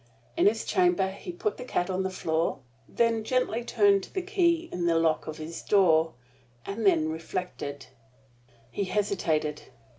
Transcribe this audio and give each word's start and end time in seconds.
In 0.35 0.47
his 0.47 0.65
chamber, 0.65 1.09
he 1.11 1.31
put 1.31 1.57
the 1.57 1.63
cat 1.63 1.87
on 1.87 2.01
the 2.01 2.09
floor, 2.09 2.61
then 2.89 3.23
gently 3.23 3.63
turned 3.63 4.03
the 4.05 4.23
key 4.23 4.67
in 4.71 4.87
the 4.87 4.97
lock 4.97 5.27
of 5.27 5.37
his 5.37 5.61
door, 5.61 6.13
and 6.65 6.87
then 6.87 7.09
reflected. 7.09 7.85
He 8.71 8.85
hesitated. 8.85 9.61